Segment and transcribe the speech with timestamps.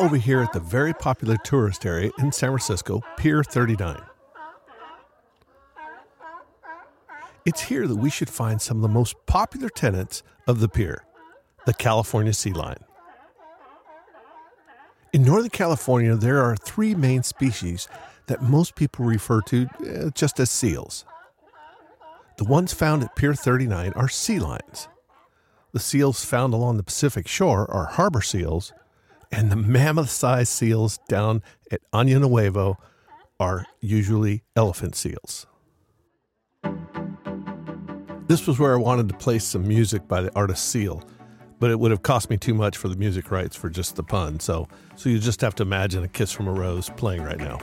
[0.00, 4.00] over here at the very popular tourist area in San Francisco, Pier 39.
[7.44, 11.04] It's here that we should find some of the most popular tenants of the pier,
[11.66, 12.82] the California sea lion.
[15.12, 17.86] In Northern California, there are three main species
[18.26, 21.04] that most people refer to uh, just as seals.
[22.38, 24.88] The ones found at Pier 39 are sea lions.
[25.72, 28.72] The seals found along the Pacific shore are harbor seals,
[29.32, 32.78] and the mammoth sized seals down at Año Nuevo
[33.38, 35.46] are usually elephant seals.
[38.26, 41.02] This was where I wanted to place some music by the artist Seal,
[41.58, 44.02] but it would have cost me too much for the music rights for just the
[44.04, 44.38] pun.
[44.38, 47.58] So, so you just have to imagine a kiss from a rose playing right now.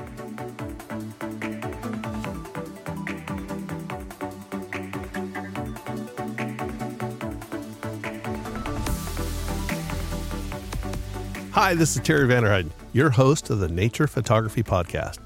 [11.60, 15.18] Hi, this is Terry Vanderheiden, your host of the Nature Photography Podcast.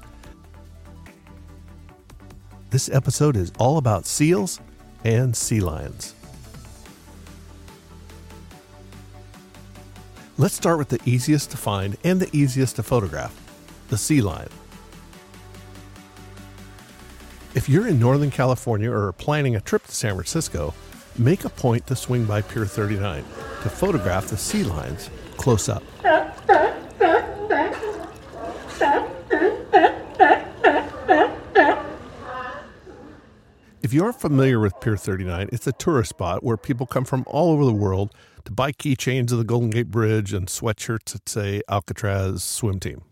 [2.70, 4.58] This episode is all about seals
[5.04, 6.14] and sea lions.
[10.38, 13.38] Let's start with the easiest to find and the easiest to photograph
[13.88, 14.48] the sea lion.
[17.54, 20.72] If you're in Northern California or are planning a trip to San Francisco,
[21.18, 25.10] make a point to swing by Pier 39 to photograph the sea lions
[25.42, 25.82] close up.
[33.82, 37.24] If you aren't familiar with Pier 39, it's a tourist spot where people come from
[37.26, 41.28] all over the world to buy keychains of the Golden Gate Bridge and sweatshirts that
[41.28, 43.02] say Alcatraz Swim Team.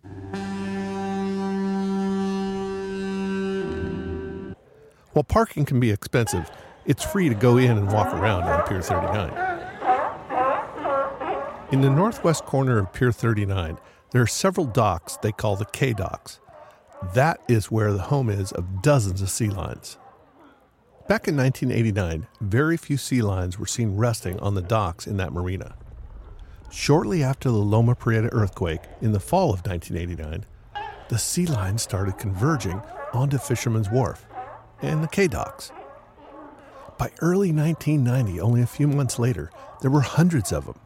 [5.14, 6.48] While parking can be expensive,
[6.86, 9.49] it's free to go in and walk around on Pier 39.
[11.73, 13.79] In the northwest corner of Pier 39,
[14.11, 16.41] there are several docks they call the K docks.
[17.14, 19.97] That is where the home is of dozens of sea lions.
[21.07, 25.33] Back in 1989, very few sea lions were seen resting on the docks in that
[25.33, 25.77] marina.
[26.73, 30.47] Shortly after the Loma Prieta earthquake in the fall of 1989,
[31.08, 32.83] the sea lions started converging
[33.13, 34.27] onto Fisherman's Wharf
[34.83, 35.70] and the K docks.
[36.98, 39.52] By early 1990, only a few months later,
[39.83, 40.81] there were hundreds of them.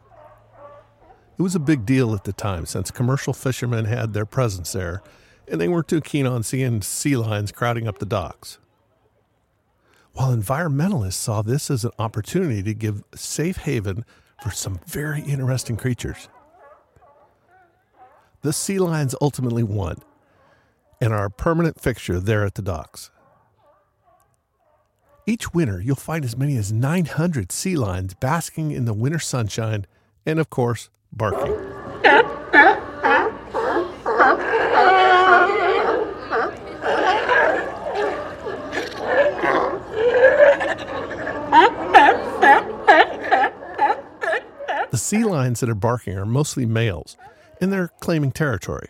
[1.37, 5.01] It was a big deal at the time since commercial fishermen had their presence there
[5.47, 8.57] and they weren't too keen on seeing sea lions crowding up the docks
[10.15, 14.05] while environmentalists saw this as an opportunity to give safe haven
[14.41, 16.29] for some very interesting creatures.
[18.41, 19.97] The sea lions ultimately won
[21.01, 23.11] and are a permanent fixture there at the docks.
[25.27, 29.85] Each winter, you'll find as many as 900 sea lions basking in the winter sunshine
[30.25, 31.55] and, of course, barking.
[44.91, 47.17] The sea lions that are barking are mostly males,
[47.61, 48.87] and they're claiming territory.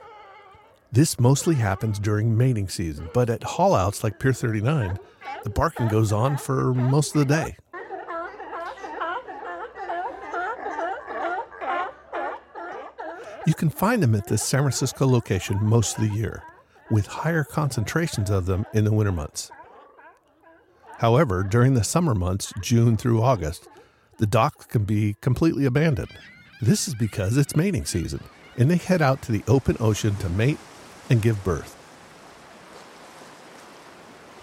[0.91, 4.97] This mostly happens during mating season, but at haulouts like Pier 39,
[5.43, 7.57] the barking goes on for most of the day.
[13.45, 16.41] You can find them at this San Francisco location most of the year,
[16.89, 19.51] with higher concentrations of them in the winter months.
[20.97, 23.67] However, during the summer months, June through August,
[24.17, 26.09] the docks can be completely abandoned.
[26.59, 28.21] This is because it's mating season,
[28.57, 30.57] and they head out to the open ocean to mate
[31.09, 31.77] and give birth.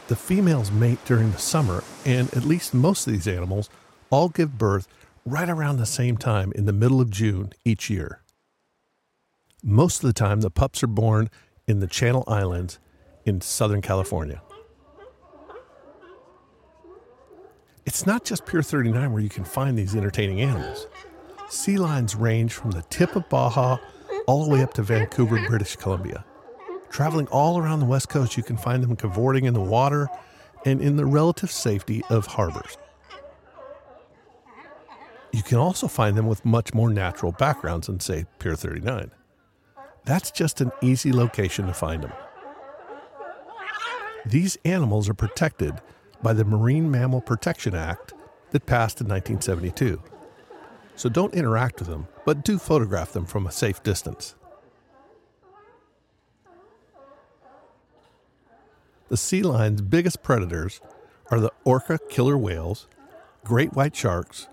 [0.06, 3.68] The females mate during the summer, and at least most of these animals
[4.10, 4.86] all give birth
[5.26, 8.21] right around the same time in the middle of June each year.
[9.64, 11.30] Most of the time, the pups are born
[11.68, 12.80] in the Channel Islands
[13.24, 14.42] in Southern California.
[17.86, 20.88] It's not just Pier 39 where you can find these entertaining animals.
[21.48, 23.76] Sea lions range from the tip of Baja
[24.26, 26.24] all the way up to Vancouver, British Columbia.
[26.90, 30.08] Traveling all around the West Coast, you can find them cavorting in the water
[30.66, 32.76] and in the relative safety of harbors.
[35.32, 39.12] You can also find them with much more natural backgrounds than, say, Pier 39.
[40.04, 42.12] That's just an easy location to find them.
[44.26, 45.80] These animals are protected
[46.22, 48.14] by the Marine Mammal Protection Act
[48.50, 50.00] that passed in 1972.
[50.94, 54.34] So don't interact with them, but do photograph them from a safe distance.
[59.08, 60.80] The sea lion's biggest predators
[61.30, 62.88] are the orca killer whales,
[63.44, 64.48] great white sharks,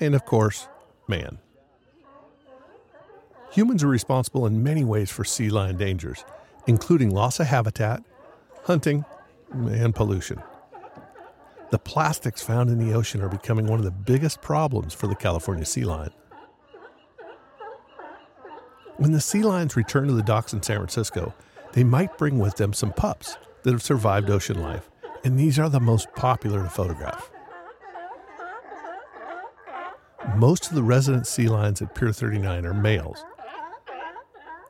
[0.00, 0.68] and of course,
[1.08, 1.38] man.
[3.52, 6.24] Humans are responsible in many ways for sea lion dangers,
[6.66, 8.02] including loss of habitat,
[8.64, 9.04] hunting,
[9.52, 10.42] and pollution.
[11.70, 15.14] The plastics found in the ocean are becoming one of the biggest problems for the
[15.14, 16.12] California sea lion.
[18.96, 21.34] When the sea lions return to the docks in San Francisco,
[21.72, 24.88] they might bring with them some pups that have survived ocean life,
[25.24, 27.30] and these are the most popular to photograph.
[30.36, 33.24] Most of the resident sea lions at Pier 39 are males,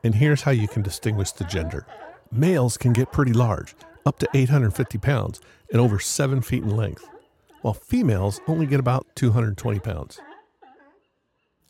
[0.03, 1.85] and here's how you can distinguish the gender.
[2.31, 5.39] Males can get pretty large, up to 850 pounds
[5.71, 7.07] and over 7 feet in length,
[7.61, 10.19] while females only get about 220 pounds.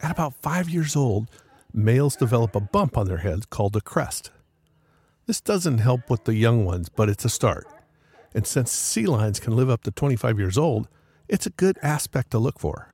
[0.01, 1.29] At about 5 years old,
[1.73, 4.31] males develop a bump on their heads called a crest.
[5.25, 7.67] This doesn't help with the young ones, but it's a start.
[8.33, 10.89] And since sea lions can live up to 25 years old,
[11.29, 12.89] it's a good aspect to look for.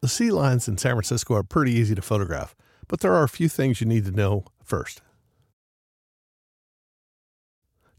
[0.00, 2.54] The sea lions in San Francisco are pretty easy to photograph,
[2.88, 5.02] but there are a few things you need to know first.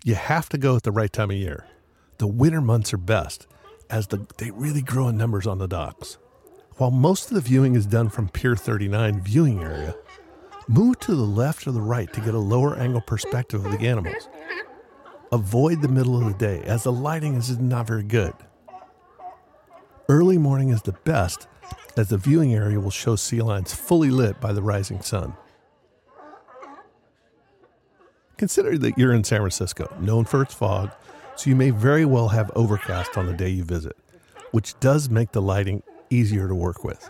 [0.04, 1.66] You have to go at the right time of year.
[2.18, 3.48] The winter months are best,
[3.90, 6.18] as the, they really grow in numbers on the docks.
[6.78, 9.96] While most of the viewing is done from Pier 39 viewing area,
[10.68, 13.88] move to the left or the right to get a lower angle perspective of the
[13.88, 14.30] animals.
[15.32, 18.34] Avoid the middle of the day, as the lighting is not very good.
[20.08, 21.48] Early morning is the best
[21.98, 25.34] as the viewing area will show sea lions fully lit by the rising sun.
[28.38, 30.92] Consider that you're in San Francisco, known for its fog,
[31.36, 33.96] so you may very well have overcast on the day you visit,
[34.52, 37.10] which does make the lighting easier to work with.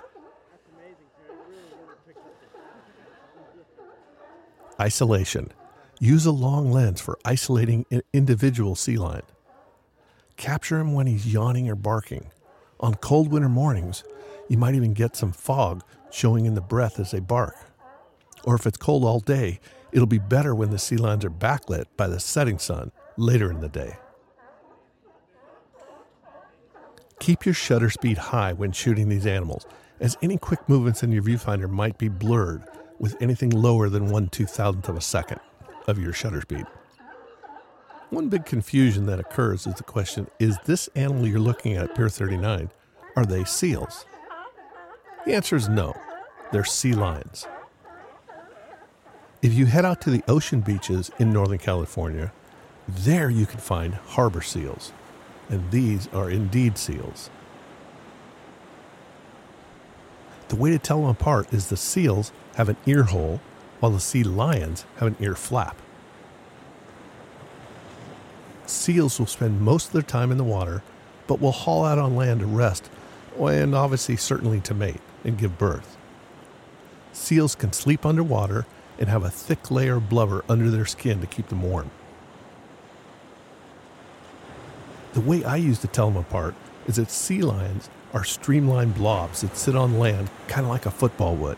[4.80, 5.52] Isolation.
[6.00, 9.24] Use a long lens for isolating an individual sea lion.
[10.36, 12.30] Capture him when he's yawning or barking.
[12.80, 14.04] On cold winter mornings,
[14.48, 17.56] you might even get some fog showing in the breath as they bark.
[18.44, 19.60] Or if it's cold all day,
[19.92, 23.60] it'll be better when the sea lions are backlit by the setting sun later in
[23.60, 23.96] the day.
[27.20, 29.66] Keep your shutter speed high when shooting these animals,
[30.00, 32.64] as any quick movements in your viewfinder might be blurred
[33.00, 35.40] with anything lower than one two thousandth of a second
[35.88, 36.66] of your shutter speed.
[38.16, 42.08] One big confusion that occurs is the question is this animal you're looking at, Pier
[42.08, 42.70] 39,
[43.18, 44.06] are they seals?
[45.26, 45.94] The answer is no.
[46.54, 47.46] They're sea lions.
[49.42, 52.32] If you head out to the ocean beaches in Northern California,
[52.88, 54.94] there you can find harbor seals,
[55.50, 57.30] and these are indeed seals.
[60.48, 63.42] The way to tell them apart is the seals have an ear hole,
[63.82, 65.76] while the sea lions have an ear flap.
[68.76, 70.84] Seals will spend most of their time in the water,
[71.28, 72.90] but will haul out on land to rest
[73.40, 75.98] and obviously certainly to mate and give birth.
[77.12, 78.66] Seals can sleep underwater
[79.00, 81.90] and have a thick layer of blubber under their skin to keep them warm.
[85.14, 86.56] The way I use to tell them apart
[86.88, 90.92] is that sea lions are streamlined blobs that sit on land kind of like a
[90.92, 91.58] football would.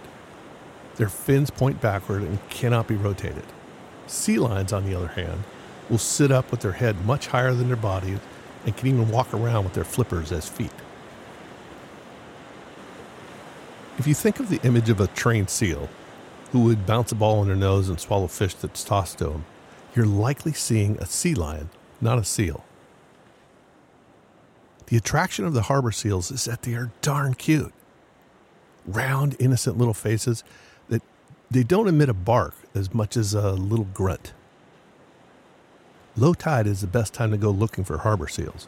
[0.96, 3.46] Their fins point backward and cannot be rotated.
[4.08, 5.44] Sea lions, on the other hand,
[5.89, 8.19] will sit up with their head much higher than their bodies
[8.65, 10.71] and can even walk around with their flippers as feet.
[13.97, 15.89] If you think of the image of a trained seal
[16.51, 19.45] who would bounce a ball on their nose and swallow fish that's tossed to him,
[19.95, 22.63] you're likely seeing a sea lion, not a seal.
[24.87, 27.73] The attraction of the harbor seals is that they are darn cute.
[28.85, 30.44] Round, innocent little faces
[30.87, 31.01] that
[31.51, 34.31] they don't emit a bark as much as a little grunt.
[36.19, 38.68] Low tide is the best time to go looking for harbor seals.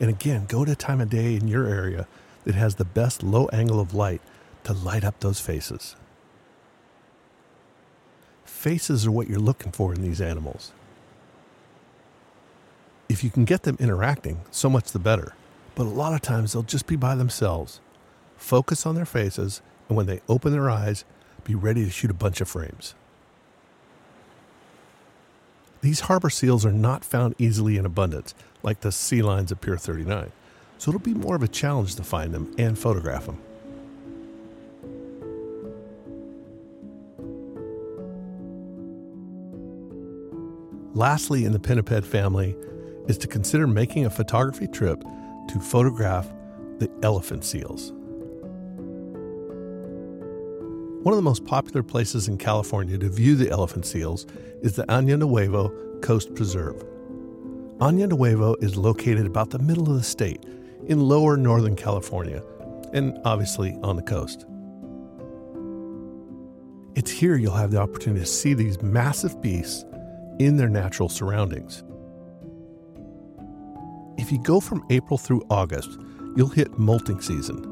[0.00, 2.08] And again, go to a time of day in your area
[2.44, 4.22] that has the best low angle of light
[4.64, 5.94] to light up those faces.
[8.44, 10.72] Faces are what you're looking for in these animals.
[13.10, 15.34] If you can get them interacting, so much the better.
[15.74, 17.80] But a lot of times they'll just be by themselves.
[18.38, 21.04] Focus on their faces, and when they open their eyes,
[21.44, 22.94] be ready to shoot a bunch of frames.
[25.82, 29.78] These harbor seals are not found easily in abundance, like the sea lions of Pier
[29.78, 30.30] 39,
[30.76, 33.38] so it'll be more of a challenge to find them and photograph them.
[40.92, 42.54] Lastly, in the pinniped family,
[43.08, 45.02] is to consider making a photography trip
[45.48, 46.30] to photograph
[46.78, 47.94] the elephant seals.
[51.02, 54.26] One of the most popular places in California to view the elephant seals
[54.60, 55.70] is the Año Nuevo
[56.02, 56.76] Coast Preserve.
[57.78, 60.44] Año Nuevo is located about the middle of the state
[60.88, 62.42] in lower northern California
[62.92, 64.44] and obviously on the coast.
[66.94, 69.86] It's here you'll have the opportunity to see these massive beasts
[70.38, 71.82] in their natural surroundings.
[74.18, 75.98] If you go from April through August,
[76.36, 77.69] you'll hit molting season.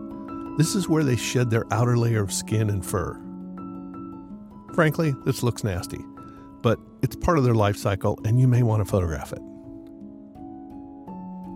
[0.58, 3.14] This is where they shed their outer layer of skin and fur.
[4.74, 6.00] Frankly, this looks nasty,
[6.62, 9.40] but it's part of their life cycle and you may want to photograph it.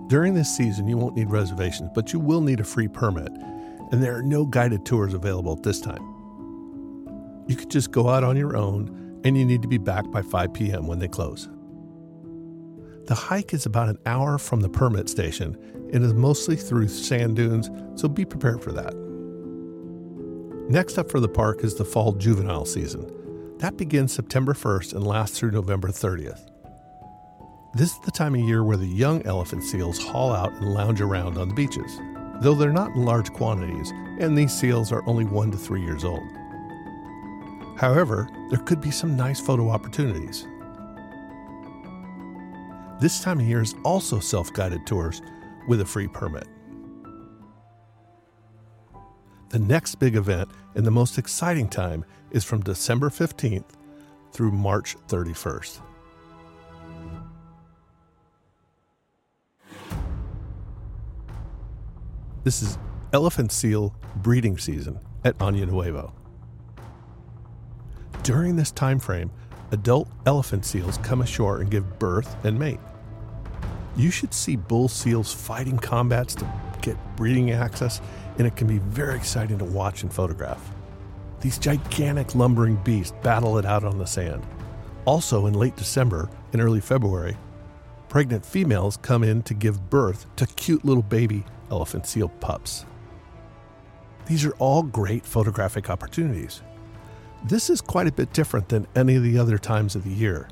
[0.08, 3.32] During this season, you won't need reservations, but you will need a free permit,
[3.90, 6.02] and there are no guided tours available at this time.
[7.48, 10.22] You could just go out on your own, and you need to be back by
[10.22, 10.86] 5 p.m.
[10.86, 11.48] when they close.
[13.06, 15.56] The hike is about an hour from the permit station
[15.92, 18.94] and is mostly through sand dunes, so be prepared for that.
[20.70, 23.10] Next up for the park is the fall juvenile season.
[23.58, 26.48] That begins September 1st and lasts through November 30th.
[27.74, 31.00] This is the time of year where the young elephant seals haul out and lounge
[31.00, 31.98] around on the beaches,
[32.40, 33.90] though they're not in large quantities,
[34.20, 36.22] and these seals are only one to three years old.
[37.76, 40.46] However, there could be some nice photo opportunities.
[43.00, 45.22] This time of year is also self guided tours
[45.68, 46.46] with a free permit.
[49.50, 53.64] The next big event and the most exciting time is from December 15th
[54.32, 55.80] through March 31st.
[62.44, 62.78] This is
[63.12, 66.12] elephant seal breeding season at Año Nuevo.
[68.22, 69.30] During this time frame,
[69.72, 72.80] adult elephant seals come ashore and give birth and mate.
[73.96, 76.50] You should see bull seals fighting combats to
[76.80, 78.00] get breeding access,
[78.38, 80.70] and it can be very exciting to watch and photograph.
[81.40, 84.46] These gigantic lumbering beasts battle it out on the sand.
[85.04, 87.36] Also, in late December and early February,
[88.08, 92.86] pregnant females come in to give birth to cute little baby elephant seal pups.
[94.26, 96.62] These are all great photographic opportunities.
[97.44, 100.48] This is quite a bit different than any of the other times of the year,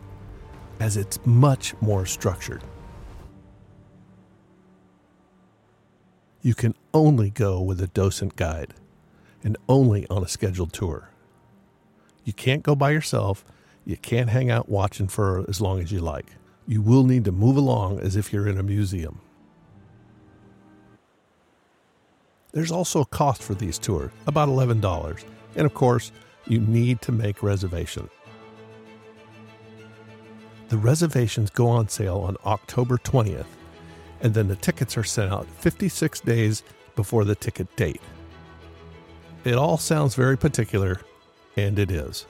[0.80, 2.64] as it's much more structured.
[6.42, 8.74] You can only go with a docent guide
[9.44, 11.10] and only on a scheduled tour.
[12.24, 13.44] You can't go by yourself.
[13.84, 16.26] You can't hang out watching for as long as you like.
[16.66, 19.20] You will need to move along as if you're in a museum.
[22.52, 25.24] There's also a cost for these tours, about $11.
[25.56, 26.10] And of course,
[26.46, 28.08] you need to make reservation.
[30.68, 33.46] The reservations go on sale on October 20th,
[34.20, 36.62] and then the tickets are sent out 56 days
[36.94, 38.00] before the ticket date.
[39.44, 41.00] It all sounds very particular,
[41.56, 42.26] and it is.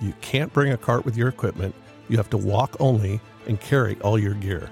[0.00, 1.74] You can't bring a cart with your equipment,
[2.08, 4.70] you have to walk only and carry all your gear.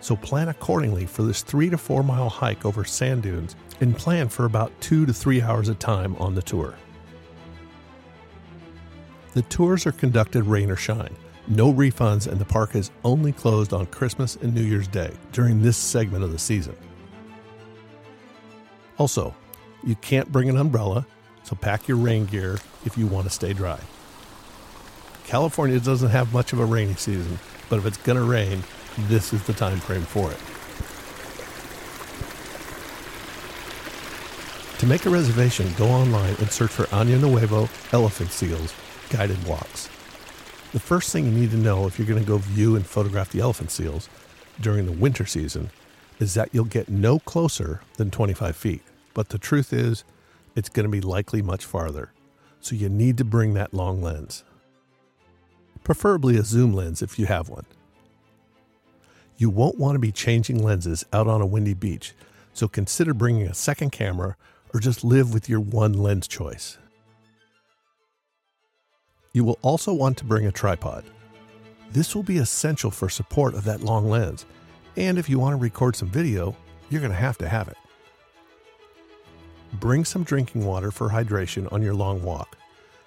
[0.00, 4.28] So plan accordingly for this three to four mile hike over sand dunes and plan
[4.28, 6.74] for about two to three hours of time on the tour.
[9.34, 11.14] The tours are conducted rain or shine.
[11.46, 15.62] No refunds, and the park is only closed on Christmas and New Year's Day during
[15.62, 16.76] this segment of the season.
[18.98, 19.34] Also,
[19.84, 21.06] you can't bring an umbrella,
[21.44, 23.80] so pack your rain gear if you want to stay dry.
[25.24, 27.38] California doesn't have much of a rainy season,
[27.68, 28.62] but if it's going to rain,
[29.06, 30.38] this is the time frame for it.
[34.80, 38.72] To make a reservation, go online and search for Año Nuevo elephant seals
[39.10, 39.88] guided walks.
[40.72, 43.32] The first thing you need to know if you're going to go view and photograph
[43.32, 44.08] the elephant seals
[44.60, 45.70] during the winter season
[46.20, 48.82] is that you'll get no closer than 25 feet.
[49.14, 50.04] But the truth is,
[50.54, 52.12] it's going to be likely much farther.
[52.60, 54.44] So you need to bring that long lens.
[55.84, 57.64] Preferably a zoom lens if you have one.
[59.40, 62.12] You won't want to be changing lenses out on a windy beach,
[62.52, 64.36] so consider bringing a second camera
[64.74, 66.76] or just live with your one lens choice.
[69.32, 71.04] You will also want to bring a tripod.
[71.92, 74.44] This will be essential for support of that long lens,
[74.96, 76.56] and if you want to record some video,
[76.90, 77.76] you're going to have to have it.
[79.74, 82.58] Bring some drinking water for hydration on your long walk,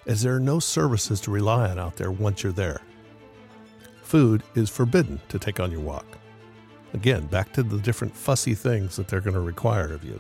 [0.08, 2.80] as there are no services to rely on out there once you're there.
[4.02, 6.06] Food is forbidden to take on your walk.
[6.94, 10.20] Again, back to the different fussy things that they're going to require of you.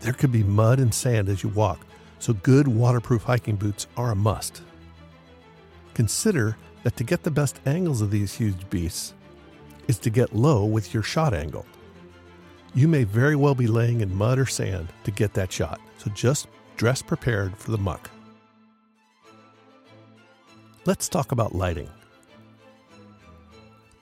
[0.00, 1.86] There could be mud and sand as you walk,
[2.18, 4.62] so good waterproof hiking boots are a must.
[5.94, 9.14] Consider that to get the best angles of these huge beasts
[9.88, 11.64] is to get low with your shot angle.
[12.74, 16.10] You may very well be laying in mud or sand to get that shot, so
[16.10, 18.10] just dress prepared for the muck.
[20.84, 21.88] Let's talk about lighting.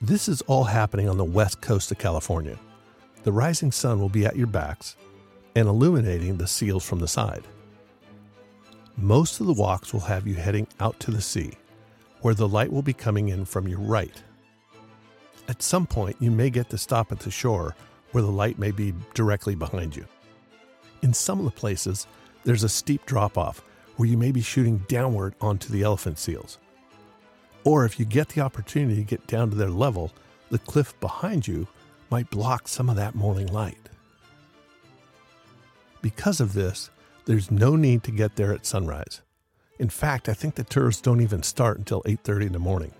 [0.04, 2.58] This is all happening on the west coast of California.
[3.22, 4.96] The rising sun will be at your backs
[5.56, 7.44] and illuminating the seals from the side.
[8.98, 11.52] Most of the walks will have you heading out to the sea,
[12.20, 14.22] where the light will be coming in from your right.
[15.48, 17.74] At some point, you may get to stop at the shore
[18.12, 20.04] where the light may be directly behind you.
[21.00, 22.06] In some of the places,
[22.44, 23.64] there's a steep drop off
[23.96, 26.58] where you may be shooting downward onto the elephant seals.
[27.64, 30.12] Or if you get the opportunity to get down to their level,
[30.50, 31.66] the cliff behind you
[32.10, 33.88] might block some of that morning light.
[36.02, 36.90] Because of this,
[37.24, 39.22] there's no need to get there at sunrise.
[39.78, 42.92] In fact, I think the tours don't even start until 8:30 in the morning.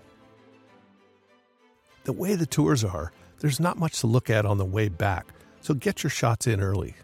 [2.03, 5.27] The way the tours are, there's not much to look at on the way back,
[5.61, 6.95] so get your shots in early.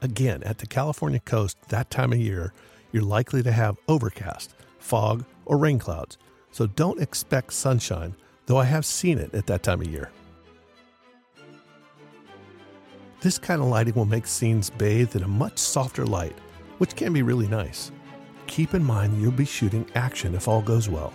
[0.00, 2.52] Again, at the California coast that time of year,
[2.92, 6.18] you're likely to have overcast, fog, or rain clouds,
[6.50, 8.14] so don't expect sunshine,
[8.46, 10.10] though I have seen it at that time of year.
[13.20, 16.36] This kind of lighting will make scenes bathed in a much softer light,
[16.78, 17.92] which can be really nice.
[18.46, 21.12] Keep in mind you'll be shooting action if all goes well.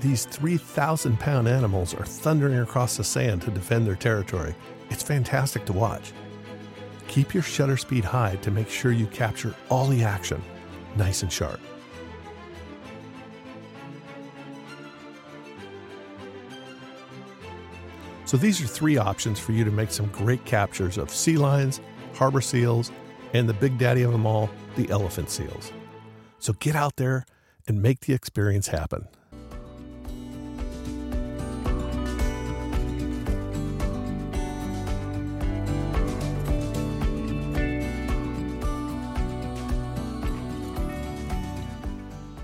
[0.00, 4.54] These 3,000 pound animals are thundering across the sand to defend their territory.
[4.90, 6.12] It's fantastic to watch.
[7.08, 10.42] Keep your shutter speed high to make sure you capture all the action,
[10.96, 11.60] nice and sharp.
[18.24, 21.80] So these are three options for you to make some great captures of sea lions,
[22.14, 22.90] harbor seals,
[23.34, 25.70] and the big daddy of them all, the elephant seals.
[26.40, 27.24] So get out there
[27.68, 29.06] and make the experience happen.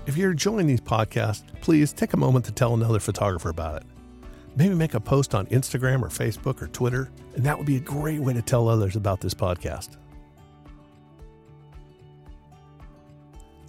[0.05, 3.83] If you're enjoying these podcasts, please take a moment to tell another photographer about it.
[4.57, 7.79] Maybe make a post on Instagram or Facebook or Twitter, and that would be a
[7.79, 9.95] great way to tell others about this podcast.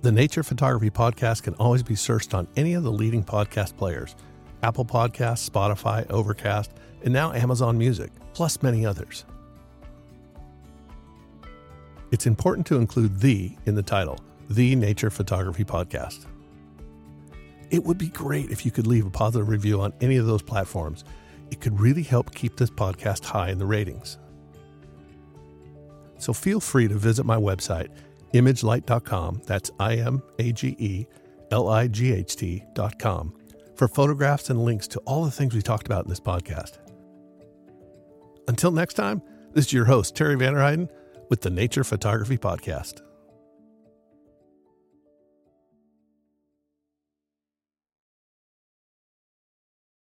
[0.03, 4.17] The Nature Photography Podcast can always be searched on any of the leading podcast players
[4.63, 6.73] Apple Podcasts, Spotify, Overcast,
[7.05, 9.25] and now Amazon Music, plus many others.
[12.11, 14.19] It's important to include the in the title,
[14.51, 16.27] The Nature Photography Podcast.
[17.71, 20.43] It would be great if you could leave a positive review on any of those
[20.43, 21.05] platforms.
[21.51, 24.19] It could really help keep this podcast high in the ratings.
[26.19, 27.89] So feel free to visit my website,
[28.33, 29.43] imagelight.com.
[29.47, 31.07] That's I M A G E
[31.51, 33.35] L I G H T.com
[33.77, 36.79] for photographs and links to all the things we talked about in this podcast.
[38.47, 40.89] Until next time, this is your host, Terry Van Vanderheiden,
[41.31, 43.04] with the Nature Photography Podcast.